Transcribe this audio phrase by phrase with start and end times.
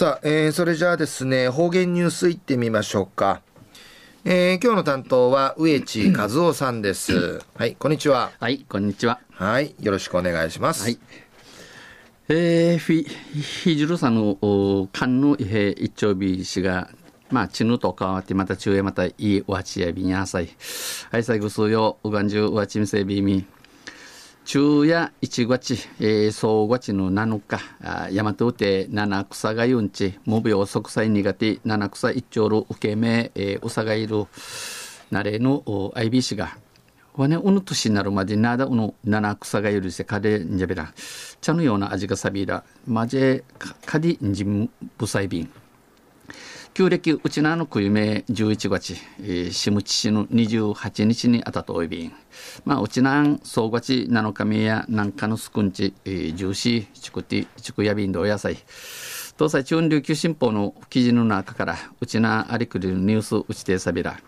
[0.00, 3.42] さあ、えー、それじゃあですね、方言ニュースいってみましょうか。
[4.24, 7.42] えー、今日の担当は植地和夫さんです。
[7.54, 8.32] はい、こんにちは。
[8.40, 9.20] はい、こんにちは。
[9.32, 10.84] はい、よろしくお願いします。
[10.84, 10.98] はい。
[12.30, 13.06] えー、ひ、
[13.42, 16.88] ひじるさんの、かんのいへ一丁日氏が、
[17.28, 20.48] まあ、ちぬと変わって、また中へまたいいわちやびにあさい。
[21.10, 23.44] はい、最後数よ、うがんじゅうわちみせびみ。
[24.44, 34.26] 昼夜1月、えー、総月の7日、大和うて七草がゆんち、無病息災苦手、七草一丁る受け目、えー、うさがいる、
[35.10, 35.60] なれの
[35.94, 36.56] IBC が、
[37.16, 40.92] わね、うぬ年になるまでなだうぬ七草がゆるせかでんじゃべら、
[41.40, 43.44] 茶のような味がさびら、まじ
[43.86, 45.50] かでんじんぶさいびん。
[46.72, 52.12] 旧暦うちなのくゆめ11月、えー、しむちしの28日にあたとおいびん。
[52.64, 58.56] まあ、うちなん総月7日目やなんかのすくんち、えー、重視、ちくて、ちくやびんどお野菜。
[59.36, 64.20] 東西中琉球新報の記事の中から、うちなありくりのニュースうちてさびら。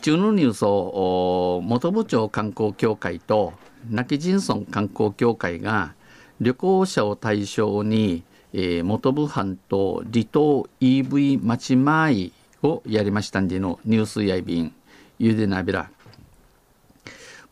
[0.00, 3.52] 中のニュースを、元部長観光協会と、
[3.90, 5.94] 亡き人村観光協会が、
[6.40, 12.30] 旅行者を対象に、えー、元部半島離島 EV 町前
[12.62, 14.74] をやりましたんでのニュースやいびん
[15.18, 15.90] ゆでなびら。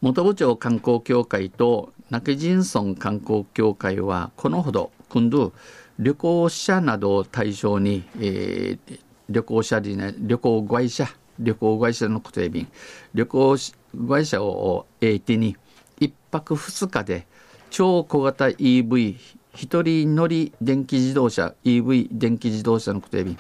[0.01, 5.53] 元部町観光協会と亡き人村観光協会はこのほど今度
[5.99, 12.69] 旅行者などを対象に、えー、旅行者で、ね、旅行会社旅行会社のことやびん
[13.15, 13.57] 旅行
[14.09, 15.57] 会社を相手に
[16.01, 17.27] 1泊2日で
[17.71, 19.17] 超小型 EV
[19.59, 23.37] 一人乗り電気自動車 EV 電気自動車のことやび、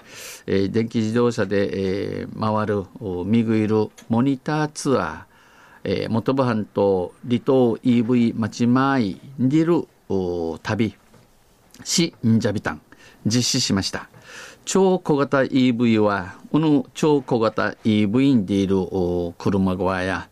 [0.46, 2.86] えー、電気自動車で、えー、回る
[3.24, 9.86] ミグイルモニターツアー、えー、元部半島離島 EV 町前に出る
[10.64, 10.96] 旅
[11.84, 12.80] しんじゃびたん
[13.24, 14.08] 実施しました。
[14.64, 18.76] 超小型 EV はこの超小型 EV にでいる
[19.38, 20.28] 車側や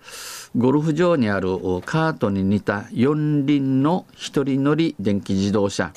[0.56, 1.48] ゴルフ場にある
[1.84, 5.92] カートに似た四輪の一人乗り電気自動車、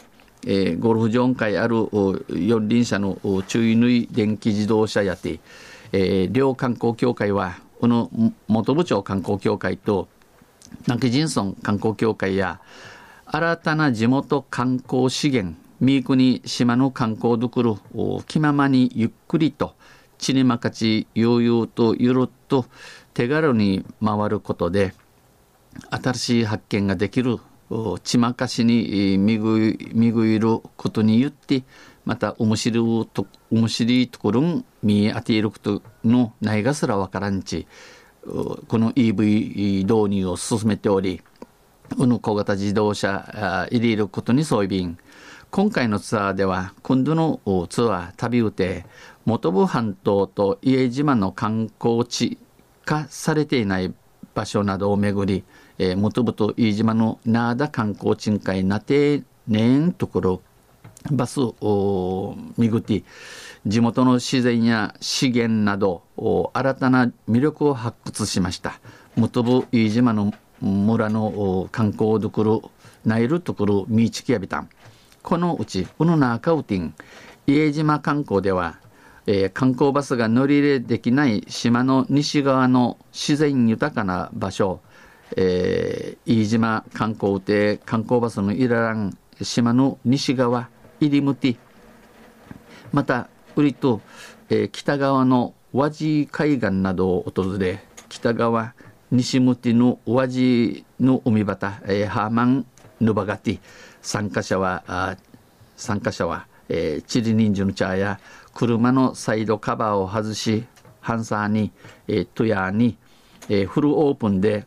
[0.46, 1.88] えー、ゴルフ場会ある
[2.28, 5.40] 四輪車の注意縫い電気自動車やて、
[5.94, 8.12] えー、両観光協会はこの
[8.50, 10.10] 元部長観光協会と
[10.88, 12.60] 亡き人村観光協会や
[13.28, 19.74] 新たな地元観光資源三国島の観光どころ気ままにゆっくりと
[20.20, 22.66] ちにまかち悠々とゆるっと
[23.14, 24.94] 手軽に回ることで
[25.90, 27.40] 新しい発見ができる
[28.04, 31.64] ちまかしに見ぐ見ぐいることによって
[32.06, 37.68] また面白いと面白いところに見当ていることのないがすらわからんち
[38.24, 41.22] この EV 導入を進めており
[41.98, 44.96] この小型自動車入れることにそういび
[45.52, 48.86] 今回のツアーでは今度のツアー旅うて
[49.26, 52.38] 本部半島と伊江島の観光地
[52.86, 53.94] 化されていない
[54.34, 55.44] 場所などを巡り、
[55.78, 60.42] えー、元々飯島のナーダ観光賃会なてねんところ
[61.12, 63.04] バスを巡って
[63.66, 66.04] 地元の自然や資源など
[66.54, 68.80] 新たな魅力を発掘しました。
[69.16, 72.72] 元部飯島の村の観光どころ
[73.06, 74.70] ナイルところミーチキヤビタン
[75.22, 76.94] このうちこの中ウティン
[77.48, 78.78] 家島観光では
[79.32, 84.80] えー、観光バスが乗り入れできない島の西側の自然豊かな場所、
[85.38, 90.70] えー、飯島観光で観光バスのいららん島の西側
[91.00, 91.58] 入りむて
[92.92, 94.02] また売りと、
[94.50, 98.74] えー、北側の和地海岸などを訪れ北側
[99.12, 102.66] 西向きの和地の海端、えー、ハーマン
[103.00, 103.60] ヌバガティ
[104.02, 105.18] 参加者は
[105.78, 108.20] 参加者は、えー、チリニンジュの茶や
[108.54, 110.66] 車のサイドカバーを外し
[111.02, 111.72] ハンサーに、
[112.08, 112.98] えー、トゥヤーに、
[113.50, 114.66] えー、フルオープンで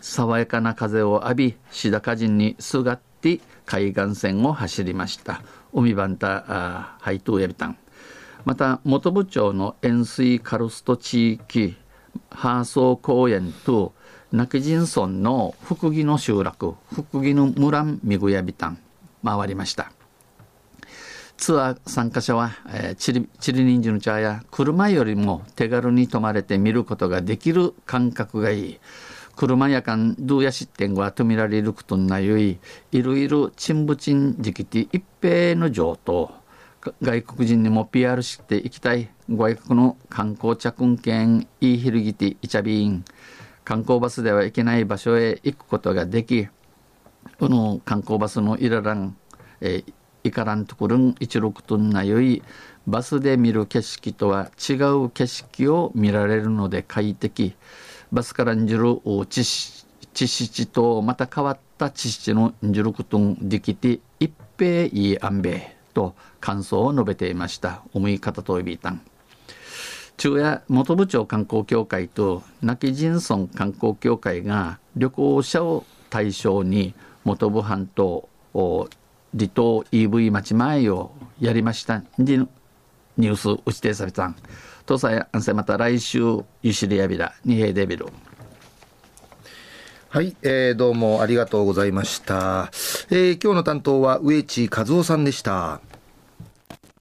[0.00, 5.42] 爽やかな風を浴びシダカ人にすがって海岸線を走りました。
[5.72, 7.78] 海バンタハイトゥエビタン。
[8.44, 11.76] また元部長の塩水カルスト地域
[12.30, 13.94] ハーソー公園と
[14.32, 18.78] 亡き人村の福木の集落福木の村ミグヤビタン
[19.24, 19.93] 回りました。
[21.36, 28.80] ツアー参加者は、えー、チリチリニンジの茶や車よりも手軽に泊まれて見ることができる感覚がいい。
[29.36, 32.58] 車やかんどうやしってんごはとみられることなゆい、
[32.92, 36.44] いろいろ沈ん沈時期一平の上等。
[37.02, 43.04] 外国人にも PR していきたい外国の観光着運券いいひるぎてイチャビーン
[43.64, 46.46] 観光バスでは行けない場所へ行くことができ
[47.38, 49.16] この観光バスのいららん、
[49.62, 52.42] えーいからんところん16トンなよい
[52.86, 57.54] バスで見る景色とは違う景色を見られるので快適。
[58.10, 67.82] バスからんじる知識とまた変わった知識の16トンできて一平いい安米と感想を述べていました。
[67.92, 69.02] 思い方といびいたん。
[70.16, 76.94] 中夜元部長観光協会と亡き人村観光協会が旅行者を対象に
[77.24, 78.28] 元部半島
[79.36, 82.02] 離島 EV 町前をやりました。
[82.18, 84.26] ニュース打ち手された。
[84.26, 84.36] ん
[84.86, 86.20] とさやんせまた来週
[86.62, 88.06] ゆしりやびら二平デビル。
[90.08, 92.70] はい、えー、どうもありがとうございました、
[93.10, 95.80] えー、今日の担当は植地和夫さんでした。